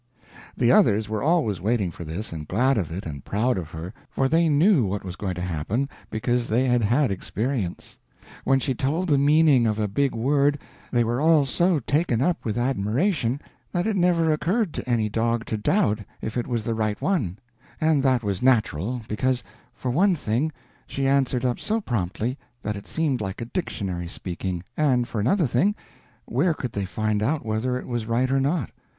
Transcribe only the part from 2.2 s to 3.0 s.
and glad of